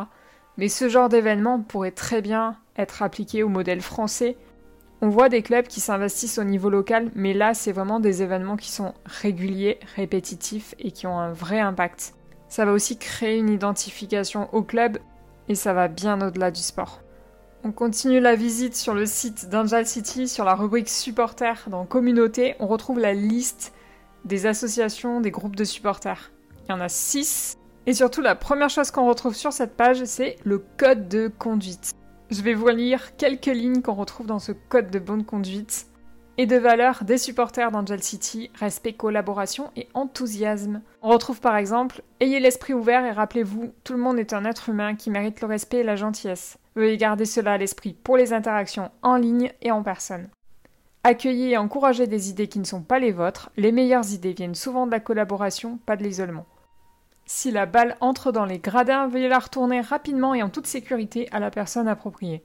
Mais 0.56 0.68
ce 0.68 0.88
genre 0.88 1.08
d'événement 1.08 1.60
pourrait 1.60 1.92
très 1.92 2.20
bien 2.20 2.56
être 2.76 3.02
appliqué 3.02 3.44
au 3.44 3.48
modèle 3.48 3.80
français. 3.80 4.36
On 5.02 5.08
voit 5.08 5.28
des 5.28 5.42
clubs 5.42 5.66
qui 5.66 5.80
s'investissent 5.80 6.38
au 6.38 6.44
niveau 6.44 6.68
local, 6.68 7.10
mais 7.14 7.32
là, 7.32 7.54
c'est 7.54 7.72
vraiment 7.72 8.00
des 8.00 8.22
événements 8.22 8.56
qui 8.56 8.70
sont 8.70 8.94
réguliers, 9.04 9.78
répétitifs 9.94 10.74
et 10.78 10.90
qui 10.90 11.06
ont 11.06 11.18
un 11.18 11.32
vrai 11.32 11.60
impact. 11.60 12.14
Ça 12.48 12.64
va 12.64 12.72
aussi 12.72 12.96
créer 12.98 13.38
une 13.38 13.50
identification 13.50 14.48
au 14.54 14.62
club 14.62 14.98
et 15.48 15.54
ça 15.54 15.72
va 15.72 15.88
bien 15.88 16.20
au-delà 16.26 16.50
du 16.50 16.62
sport. 16.62 17.00
On 17.64 17.72
continue 17.72 18.20
la 18.20 18.36
visite 18.36 18.76
sur 18.76 18.94
le 18.94 19.06
site 19.06 19.48
d'Angel 19.48 19.86
City, 19.86 20.28
sur 20.28 20.44
la 20.44 20.54
rubrique 20.54 20.88
supporters 20.88 21.64
dans 21.68 21.84
communauté. 21.84 22.54
On 22.60 22.66
retrouve 22.66 23.00
la 23.00 23.12
liste 23.12 23.72
des 24.24 24.46
associations, 24.46 25.20
des 25.20 25.30
groupes 25.30 25.56
de 25.56 25.64
supporters. 25.64 26.30
Il 26.64 26.72
y 26.72 26.74
en 26.74 26.80
a 26.80 26.88
6. 26.88 27.58
Et 27.86 27.94
surtout, 27.94 28.20
la 28.20 28.34
première 28.34 28.70
chose 28.70 28.90
qu'on 28.90 29.08
retrouve 29.08 29.34
sur 29.34 29.52
cette 29.52 29.76
page, 29.76 30.04
c'est 30.04 30.36
le 30.44 30.64
code 30.76 31.08
de 31.08 31.28
conduite. 31.38 31.94
Je 32.30 32.42
vais 32.42 32.54
vous 32.54 32.68
lire 32.68 33.16
quelques 33.16 33.46
lignes 33.46 33.82
qu'on 33.82 33.94
retrouve 33.94 34.26
dans 34.26 34.40
ce 34.40 34.52
code 34.52 34.90
de 34.90 34.98
bonne 34.98 35.24
conduite 35.24 35.86
et 36.38 36.46
de 36.46 36.56
valeurs 36.56 37.04
des 37.04 37.18
supporters 37.18 37.70
d'Angel 37.70 38.02
City, 38.02 38.50
respect, 38.54 38.92
collaboration 38.92 39.70
et 39.76 39.88
enthousiasme. 39.94 40.82
On 41.02 41.10
retrouve 41.10 41.40
par 41.40 41.56
exemple 41.56 42.02
Ayez 42.20 42.40
l'esprit 42.40 42.74
ouvert 42.74 43.04
et 43.04 43.12
rappelez-vous, 43.12 43.72
tout 43.84 43.92
le 43.92 43.98
monde 43.98 44.18
est 44.18 44.32
un 44.32 44.44
être 44.44 44.68
humain 44.68 44.94
qui 44.94 45.10
mérite 45.10 45.40
le 45.40 45.46
respect 45.46 45.78
et 45.78 45.84
la 45.84 45.96
gentillesse. 45.96 46.58
Veuillez 46.74 46.96
garder 46.96 47.24
cela 47.24 47.52
à 47.52 47.58
l'esprit 47.58 47.94
pour 47.94 48.16
les 48.16 48.32
interactions 48.32 48.90
en 49.02 49.16
ligne 49.16 49.52
et 49.62 49.70
en 49.70 49.82
personne. 49.82 50.28
Accueillez 51.04 51.50
et 51.50 51.56
encouragez 51.56 52.06
des 52.06 52.30
idées 52.30 52.48
qui 52.48 52.58
ne 52.58 52.64
sont 52.64 52.82
pas 52.82 52.98
les 52.98 53.12
vôtres. 53.12 53.50
Les 53.56 53.72
meilleures 53.72 54.12
idées 54.12 54.32
viennent 54.32 54.56
souvent 54.56 54.86
de 54.86 54.90
la 54.90 55.00
collaboration, 55.00 55.78
pas 55.86 55.96
de 55.96 56.02
l'isolement. 56.02 56.46
Si 57.26 57.50
la 57.50 57.66
balle 57.66 57.96
entre 58.00 58.30
dans 58.30 58.44
les 58.44 58.58
gradins, 58.58 59.08
veuillez 59.08 59.28
la 59.28 59.38
retourner 59.38 59.80
rapidement 59.80 60.34
et 60.34 60.42
en 60.42 60.48
toute 60.48 60.66
sécurité 60.66 61.28
à 61.32 61.40
la 61.40 61.50
personne 61.50 61.88
appropriée. 61.88 62.44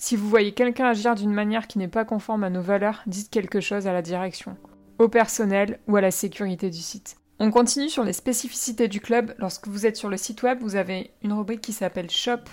Si 0.00 0.14
vous 0.14 0.28
voyez 0.28 0.52
quelqu'un 0.52 0.86
agir 0.86 1.16
d'une 1.16 1.32
manière 1.32 1.66
qui 1.66 1.76
n'est 1.76 1.88
pas 1.88 2.04
conforme 2.04 2.44
à 2.44 2.50
nos 2.50 2.62
valeurs, 2.62 3.02
dites 3.08 3.30
quelque 3.30 3.60
chose 3.60 3.88
à 3.88 3.92
la 3.92 4.00
direction, 4.00 4.56
au 5.00 5.08
personnel 5.08 5.80
ou 5.88 5.96
à 5.96 6.00
la 6.00 6.12
sécurité 6.12 6.70
du 6.70 6.78
site. 6.78 7.16
On 7.40 7.50
continue 7.50 7.88
sur 7.88 8.04
les 8.04 8.12
spécificités 8.12 8.86
du 8.86 9.00
club. 9.00 9.34
Lorsque 9.38 9.66
vous 9.66 9.86
êtes 9.86 9.96
sur 9.96 10.08
le 10.08 10.16
site 10.16 10.44
web, 10.44 10.60
vous 10.60 10.76
avez 10.76 11.10
une 11.22 11.32
rubrique 11.32 11.62
qui 11.62 11.72
s'appelle 11.72 12.10
Shop 12.10 12.44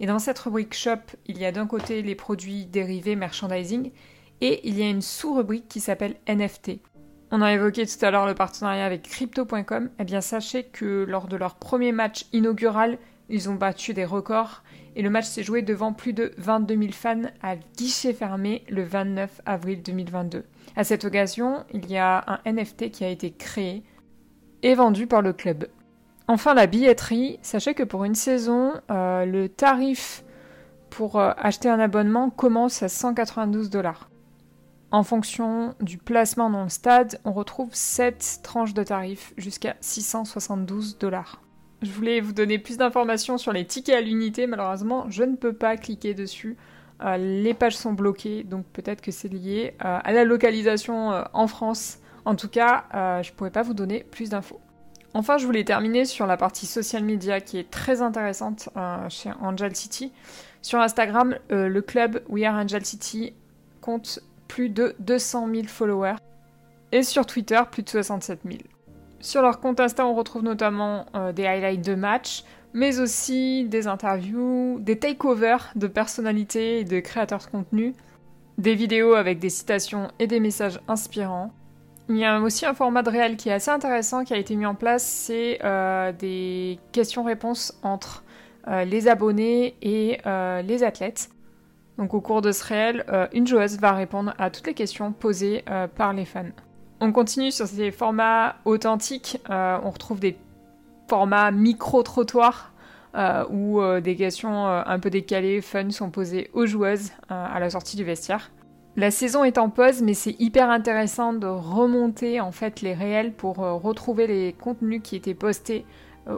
et 0.00 0.06
dans 0.06 0.18
cette 0.18 0.40
rubrique 0.40 0.74
Shop, 0.74 0.98
il 1.26 1.38
y 1.38 1.44
a 1.44 1.52
d'un 1.52 1.68
côté 1.68 2.02
les 2.02 2.16
produits 2.16 2.66
dérivés 2.66 3.14
merchandising 3.14 3.92
et 4.40 4.68
il 4.68 4.76
y 4.76 4.82
a 4.82 4.88
une 4.88 5.02
sous-rubrique 5.02 5.68
qui 5.68 5.78
s'appelle 5.78 6.16
NFT. 6.26 6.80
On 7.30 7.40
a 7.40 7.52
évoqué 7.52 7.86
tout 7.86 8.04
à 8.04 8.10
l'heure 8.10 8.26
le 8.26 8.34
partenariat 8.34 8.84
avec 8.84 9.02
crypto.com. 9.02 9.90
Eh 10.00 10.04
bien, 10.04 10.20
sachez 10.20 10.64
que 10.64 11.04
lors 11.06 11.28
de 11.28 11.36
leur 11.36 11.54
premier 11.54 11.92
match 11.92 12.26
inaugural, 12.32 12.98
ils 13.30 13.48
ont 13.48 13.54
battu 13.54 13.94
des 13.94 14.04
records 14.04 14.62
et 14.96 15.02
le 15.02 15.10
match 15.10 15.26
s'est 15.26 15.42
joué 15.42 15.62
devant 15.62 15.92
plus 15.92 16.12
de 16.12 16.32
22 16.36 16.76
000 16.76 16.92
fans 16.92 17.22
à 17.42 17.56
guichet 17.56 18.12
fermé 18.12 18.64
le 18.68 18.82
29 18.82 19.40
avril 19.46 19.82
2022. 19.82 20.44
À 20.76 20.84
cette 20.84 21.04
occasion, 21.04 21.64
il 21.72 21.90
y 21.90 21.96
a 21.96 22.24
un 22.26 22.52
NFT 22.52 22.90
qui 22.90 23.04
a 23.04 23.08
été 23.08 23.30
créé 23.30 23.82
et 24.62 24.74
vendu 24.74 25.06
par 25.06 25.22
le 25.22 25.32
club. 25.32 25.68
Enfin, 26.28 26.54
la 26.54 26.66
billetterie. 26.66 27.38
Sachez 27.42 27.74
que 27.74 27.82
pour 27.82 28.04
une 28.04 28.14
saison, 28.14 28.74
euh, 28.90 29.24
le 29.24 29.48
tarif 29.48 30.24
pour 30.90 31.18
euh, 31.18 31.32
acheter 31.36 31.68
un 31.68 31.80
abonnement 31.80 32.30
commence 32.30 32.82
à 32.82 32.88
192 32.88 33.70
dollars. 33.70 34.10
En 34.92 35.04
fonction 35.04 35.74
du 35.80 35.98
placement 35.98 36.50
dans 36.50 36.64
le 36.64 36.68
stade, 36.68 37.20
on 37.24 37.32
retrouve 37.32 37.70
7 37.72 38.40
tranches 38.42 38.74
de 38.74 38.82
tarifs 38.82 39.32
jusqu'à 39.36 39.76
672 39.80 40.98
dollars. 40.98 41.40
Je 41.82 41.90
voulais 41.90 42.20
vous 42.20 42.32
donner 42.32 42.58
plus 42.58 42.76
d'informations 42.76 43.38
sur 43.38 43.52
les 43.52 43.64
tickets 43.64 43.96
à 43.96 44.00
l'unité, 44.00 44.46
malheureusement 44.46 45.06
je 45.08 45.22
ne 45.22 45.36
peux 45.36 45.52
pas 45.52 45.76
cliquer 45.76 46.14
dessus. 46.14 46.56
Euh, 47.02 47.16
les 47.16 47.54
pages 47.54 47.76
sont 47.76 47.92
bloquées, 47.92 48.44
donc 48.44 48.66
peut-être 48.66 49.00
que 49.00 49.10
c'est 49.10 49.28
lié 49.28 49.74
à 49.78 50.12
la 50.12 50.24
localisation 50.24 51.24
en 51.32 51.46
France. 51.46 51.98
En 52.26 52.34
tout 52.34 52.48
cas, 52.48 52.84
je 53.22 53.30
ne 53.30 53.34
pourrais 53.34 53.50
pas 53.50 53.62
vous 53.62 53.72
donner 53.72 54.04
plus 54.10 54.28
d'infos. 54.28 54.60
Enfin, 55.12 55.38
je 55.38 55.46
voulais 55.46 55.64
terminer 55.64 56.04
sur 56.04 56.26
la 56.26 56.36
partie 56.36 56.66
social 56.66 57.04
media 57.04 57.40
qui 57.40 57.58
est 57.58 57.68
très 57.68 58.00
intéressante 58.00 58.68
euh, 58.76 59.08
chez 59.08 59.30
Angel 59.40 59.74
City. 59.74 60.12
Sur 60.62 60.78
Instagram, 60.78 61.36
euh, 61.50 61.68
le 61.68 61.82
club 61.82 62.22
We 62.28 62.44
Are 62.44 62.54
Angel 62.54 62.84
City 62.84 63.34
compte 63.80 64.20
plus 64.46 64.68
de 64.68 64.94
200 65.00 65.48
000 65.52 65.66
followers 65.66 66.16
et 66.92 67.02
sur 67.02 67.26
Twitter, 67.26 67.60
plus 67.70 67.82
de 67.82 67.88
67 67.88 68.40
000. 68.44 68.58
Sur 69.20 69.42
leur 69.42 69.60
compte 69.60 69.80
Insta, 69.80 70.06
on 70.06 70.14
retrouve 70.14 70.42
notamment 70.42 71.04
euh, 71.14 71.32
des 71.32 71.46
highlights 71.46 71.84
de 71.84 71.94
matchs, 71.94 72.42
mais 72.72 73.00
aussi 73.00 73.64
des 73.68 73.86
interviews, 73.86 74.78
des 74.80 74.98
takeovers 74.98 75.72
de 75.76 75.86
personnalités 75.86 76.80
et 76.80 76.84
de 76.84 77.00
créateurs 77.00 77.40
de 77.40 77.50
contenu, 77.50 77.94
des 78.56 78.74
vidéos 78.74 79.14
avec 79.14 79.38
des 79.38 79.50
citations 79.50 80.08
et 80.18 80.26
des 80.26 80.40
messages 80.40 80.80
inspirants, 80.88 81.52
il 82.08 82.16
y 82.16 82.24
a 82.24 82.40
aussi 82.40 82.66
un 82.66 82.74
format 82.74 83.02
de 83.02 83.10
réel 83.10 83.36
qui 83.36 83.50
est 83.50 83.52
assez 83.52 83.70
intéressant 83.70 84.24
qui 84.24 84.34
a 84.34 84.36
été 84.36 84.56
mis 84.56 84.66
en 84.66 84.74
place, 84.74 85.04
c'est 85.04 85.60
euh, 85.62 86.12
des 86.12 86.80
questions-réponses 86.90 87.78
entre 87.84 88.24
euh, 88.66 88.84
les 88.84 89.06
abonnés 89.06 89.76
et 89.80 90.18
les 90.64 90.82
athlètes. 90.82 91.28
Donc 91.98 92.14
au 92.14 92.20
cours 92.20 92.40
de 92.40 92.50
ce 92.50 92.64
réel, 92.64 93.04
une 93.32 93.46
joueuse 93.46 93.78
va 93.78 93.92
répondre 93.92 94.34
à 94.38 94.50
toutes 94.50 94.66
les 94.66 94.74
questions 94.74 95.12
posées 95.12 95.62
par 95.94 96.14
les 96.14 96.24
fans. 96.24 96.46
On 97.00 97.12
continue 97.12 97.50
sur 97.50 97.66
ces 97.66 97.90
formats 97.90 98.56
authentiques, 98.64 99.38
on 99.48 99.90
retrouve 99.90 100.20
des 100.20 100.36
formats 101.08 101.50
micro-trottoirs 101.50 102.72
où 103.50 103.80
des 104.02 104.16
questions 104.16 104.66
un 104.66 104.98
peu 104.98 105.08
décalées, 105.08 105.62
fun, 105.62 105.90
sont 105.90 106.10
posées 106.10 106.50
aux 106.52 106.66
joueuses 106.66 107.10
à 107.30 107.58
la 107.58 107.70
sortie 107.70 107.96
du 107.96 108.04
vestiaire. 108.04 108.50
La 108.96 109.10
saison 109.12 109.44
est 109.44 109.56
en 109.56 109.70
pause, 109.70 110.02
mais 110.02 110.14
c'est 110.14 110.34
hyper 110.40 110.68
intéressant 110.68 111.32
de 111.32 111.46
remonter 111.46 112.40
en 112.40 112.50
fait 112.50 112.80
les 112.80 112.92
réels 112.92 113.32
pour 113.32 113.60
euh, 113.60 113.74
retrouver 113.74 114.26
les 114.26 114.52
contenus 114.52 115.00
qui 115.02 115.14
étaient 115.14 115.34
postés 115.34 115.84
euh, 115.84 115.84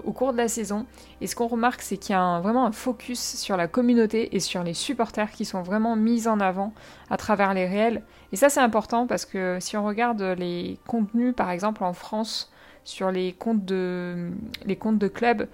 au 0.04 0.12
cours 0.12 0.32
de 0.32 0.38
la 0.38 0.48
saison. 0.48 0.86
Et 1.20 1.26
ce 1.26 1.36
qu'on 1.36 1.46
remarque, 1.46 1.82
c'est 1.82 1.96
qu'il 1.96 2.12
y 2.14 2.18
a 2.18 2.40
vraiment 2.40 2.66
un 2.66 2.72
focus 2.72 3.36
sur 3.36 3.56
la 3.56 3.68
communauté 3.68 4.34
et 4.34 4.40
sur 4.40 4.62
les 4.62 4.74
supporters 4.74 5.30
qui 5.30 5.44
sont 5.44 5.62
vraiment 5.62 5.96
mis 5.96 6.28
en 6.28 6.40
avant 6.40 6.72
à 7.10 7.16
travers 7.16 7.54
les 7.54 7.66
réels. 7.66 8.02
Et 8.32 8.36
ça, 8.36 8.48
c'est 8.48 8.60
important 8.60 9.06
parce 9.06 9.24
que 9.24 9.58
si 9.60 9.76
on 9.76 9.84
regarde 9.84 10.22
les 10.38 10.78
contenus, 10.86 11.34
par 11.34 11.50
exemple 11.50 11.84
en 11.84 11.92
France, 11.92 12.50
sur 12.84 13.10
les 13.10 13.32
comptes 13.32 13.64
de, 13.64 14.30
les 14.64 14.76
comptes 14.76 14.98
de 14.98 15.08
clubs, 15.08 15.46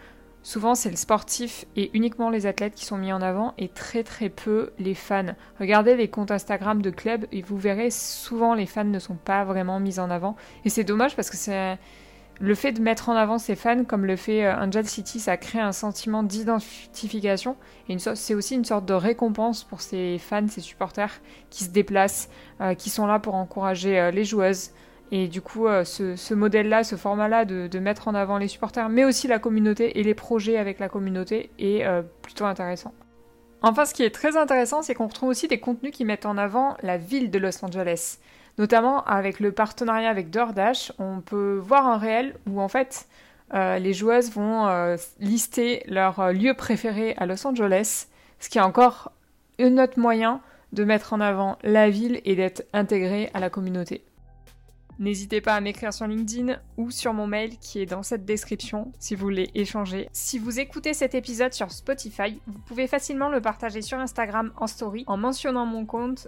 Souvent, 0.49 0.75
c'est 0.75 0.89
le 0.89 0.97
sportif 0.97 1.67
et 1.77 1.91
uniquement 1.93 2.31
les 2.31 2.47
athlètes 2.47 2.75
qui 2.75 2.87
sont 2.87 2.97
mis 2.97 3.13
en 3.13 3.21
avant 3.21 3.53
et 3.59 3.69
très 3.69 4.03
très 4.03 4.31
peu 4.31 4.71
les 4.79 4.95
fans. 4.95 5.35
Regardez 5.61 5.95
les 5.95 6.09
comptes 6.09 6.31
Instagram 6.31 6.81
de 6.81 6.89
clubs 6.89 7.27
et 7.33 7.43
vous 7.43 7.59
verrez 7.59 7.91
souvent 7.91 8.55
les 8.55 8.65
fans 8.65 8.85
ne 8.85 8.99
sont 8.99 9.17
pas 9.17 9.45
vraiment 9.45 9.79
mis 9.79 9.99
en 10.01 10.11
avant. 10.11 10.37
Et 10.65 10.71
c'est 10.71 10.85
dommage 10.85 11.17
parce 11.17 11.29
que 11.29 11.37
c'est 11.37 11.77
le 12.41 12.55
fait 12.55 12.73
de 12.73 12.81
mettre 12.81 13.09
en 13.09 13.17
avant 13.17 13.39
ces 13.39 13.57
fans, 13.57 13.85
comme 13.85 14.05
le 14.05 14.17
fait 14.17 14.45
euh, 14.45 14.57
Angel 14.57 14.87
City, 14.87 15.19
ça 15.19 15.37
crée 15.37 15.59
un 15.59 15.73
sentiment 15.73 16.23
d'identification 16.23 17.57
et 17.89 17.97
c'est 17.99 18.35
aussi 18.35 18.55
une 18.55 18.65
sorte 18.65 18.85
de 18.85 18.95
récompense 18.95 19.65
pour 19.65 19.81
ces 19.81 20.19
fans, 20.19 20.47
ces 20.49 20.61
supporters 20.61 21.21
qui 21.51 21.65
se 21.65 21.71
déplacent, 21.71 22.29
euh, 22.61 22.75
qui 22.75 22.91
sont 22.91 23.07
là 23.07 23.19
pour 23.19 23.35
encourager 23.35 23.99
euh, 23.99 24.11
les 24.11 24.25
joueuses, 24.25 24.71
et 25.11 25.27
du 25.27 25.41
coup, 25.41 25.67
ce, 25.85 26.35
modèle-là, 26.35 26.85
ce 26.85 26.95
format-là 26.95 27.47
de, 27.47 27.79
mettre 27.79 28.09
en 28.09 28.15
avant 28.15 28.37
les 28.37 28.47
supporters, 28.47 28.91
mais 28.91 29.07
aussi 29.07 29.27
la 29.27 29.39
communauté 29.39 29.99
et 29.99 30.03
les 30.03 30.13
projets 30.13 30.59
avec 30.59 30.79
la 30.79 30.91
communauté 30.91 31.51
est 31.59 31.83
plutôt 32.21 32.45
intéressant. 32.45 32.93
Enfin, 33.63 33.87
ce 33.87 33.95
qui 33.95 34.03
est 34.03 34.15
très 34.15 34.37
intéressant, 34.37 34.83
c'est 34.83 34.93
qu'on 34.93 35.07
retrouve 35.07 35.31
aussi 35.31 35.49
des 35.49 35.61
contenus 35.61 35.93
qui 35.93 36.05
mettent 36.05 36.27
en 36.27 36.37
avant 36.37 36.77
la 36.83 36.99
ville 36.99 37.31
de 37.31 37.39
Los 37.39 37.65
Angeles. 37.65 38.19
Notamment 38.59 39.05
avec 39.05 39.41
le 39.41 39.53
partenariat 39.53 40.11
avec 40.11 40.31
DoorDash, 40.31 40.93
on 40.99 41.21
peut 41.21 41.59
voir 41.63 41.87
un 41.87 41.97
réel 41.97 42.35
où 42.49 42.61
en 42.61 42.69
fait 42.69 43.07
euh, 43.55 43.79
les 43.79 43.95
joueuses 43.95 44.31
vont 44.33 44.97
lister 45.21 45.85
leur 45.87 46.33
lieu 46.33 46.55
préféré 46.55 47.15
à 47.17 47.27
Los 47.27 47.47
Angeles, 47.47 48.09
ce 48.41 48.49
qui 48.49 48.59
est 48.59 48.63
encore 48.63 49.13
un 49.61 49.79
autre 49.79 49.99
moyen 49.99 50.41
de 50.73 50.85
mettre 50.85 51.13
en 51.13 51.21
avant 51.21 51.57
la 51.63 51.89
ville 51.89 52.21
et 52.25 52.37
d'être 52.37 52.65
intégré 52.73 53.31
à 53.33 53.41
la 53.41 53.49
communauté. 53.49 54.03
N'hésitez 54.99 55.41
pas 55.41 55.55
à 55.55 55.61
m'écrire 55.61 55.93
sur 55.93 56.09
LinkedIn 56.09 56.59
ou 56.77 56.91
sur 56.91 57.13
mon 57.13 57.29
mail 57.29 57.57
qui 57.59 57.81
est 57.81 57.87
dans 57.87 58.03
cette 58.03 58.25
description 58.25 58.91
si 58.99 59.15
vous 59.15 59.23
voulez 59.23 59.49
échanger. 59.55 60.09
Si 60.13 60.41
vous 60.41 60.59
écoutez 60.59 60.93
cet 60.93 61.15
épisode 61.15 61.53
sur 61.53 61.71
Spotify, 61.71 62.41
vous 62.49 62.59
pouvez 62.67 62.89
facilement 62.89 63.29
le 63.29 63.41
partager 63.41 63.81
sur 63.81 63.99
Instagram 63.99 64.51
en 64.57 64.67
story 64.67 65.05
en 65.07 65.17
mentionnant 65.17 65.67
mon 65.67 65.87
compte 65.87 66.27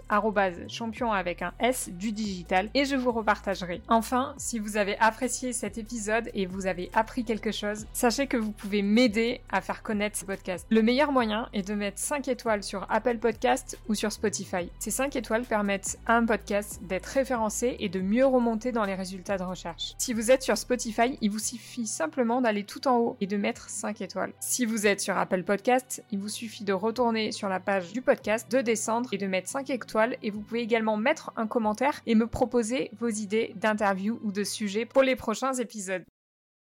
champion 0.69 1.11
avec 1.11 1.41
un 1.41 1.51
S 1.59 1.89
du 1.91 2.13
digital 2.13 2.69
et 2.73 2.85
je 2.85 2.95
vous 2.95 3.11
repartagerai. 3.11 3.81
Enfin, 3.89 4.33
si 4.37 4.57
vous 4.57 4.77
avez 4.77 4.97
apprécié 4.99 5.51
cet 5.51 5.77
épisode 5.77 6.29
et 6.33 6.45
vous 6.45 6.65
avez 6.65 6.89
appris 6.93 7.25
quelque 7.25 7.51
chose, 7.51 7.87
sachez 7.91 8.27
que 8.27 8.37
vous 8.37 8.51
pouvez 8.51 8.83
m'aider 8.83 9.41
à 9.51 9.59
faire 9.59 9.83
connaître 9.83 10.17
ce 10.17 10.25
podcast. 10.25 10.65
Le 10.69 10.81
meilleur 10.81 11.11
moyen 11.11 11.49
est 11.51 11.67
de 11.67 11.73
mettre 11.73 11.99
5 11.99 12.29
étoiles 12.29 12.63
sur 12.63 12.85
Apple 12.89 13.17
Podcast 13.17 13.77
ou 13.89 13.95
sur 13.95 14.13
Spotify. 14.13 14.71
Ces 14.79 14.91
5 14.91 15.15
étoiles 15.17 15.43
permettent 15.43 15.99
à 16.05 16.15
un 16.15 16.25
podcast 16.25 16.79
d'être 16.83 17.07
référencé 17.07 17.75
et 17.79 17.89
de 17.89 17.99
mieux 17.99 18.25
remonter 18.25 18.60
dans 18.69 18.85
les 18.85 18.93
résultats 18.93 19.39
de 19.39 19.43
recherche. 19.43 19.95
Si 19.97 20.13
vous 20.13 20.29
êtes 20.29 20.43
sur 20.43 20.57
Spotify, 20.57 21.17
il 21.21 21.31
vous 21.31 21.39
suffit 21.39 21.87
simplement 21.87 22.41
d'aller 22.41 22.63
tout 22.63 22.87
en 22.87 22.97
haut 22.99 23.17
et 23.19 23.25
de 23.25 23.37
mettre 23.37 23.69
5 23.69 24.01
étoiles. 24.01 24.33
Si 24.39 24.67
vous 24.67 24.85
êtes 24.85 25.01
sur 25.01 25.17
Apple 25.17 25.43
Podcast, 25.43 26.03
il 26.11 26.19
vous 26.19 26.29
suffit 26.29 26.63
de 26.63 26.73
retourner 26.73 27.31
sur 27.31 27.49
la 27.49 27.59
page 27.59 27.91
du 27.91 28.03
podcast, 28.03 28.51
de 28.51 28.61
descendre 28.61 29.09
et 29.11 29.17
de 29.17 29.25
mettre 29.25 29.49
5 29.49 29.69
étoiles 29.71 30.17
et 30.21 30.29
vous 30.29 30.41
pouvez 30.41 30.61
également 30.61 30.97
mettre 30.97 31.31
un 31.35 31.47
commentaire 31.47 32.01
et 32.05 32.13
me 32.13 32.27
proposer 32.27 32.91
vos 32.99 33.09
idées 33.09 33.53
d'interview 33.55 34.19
ou 34.23 34.31
de 34.31 34.43
sujets 34.43 34.85
pour 34.85 35.01
les 35.01 35.15
prochains 35.15 35.53
épisodes. 35.53 36.05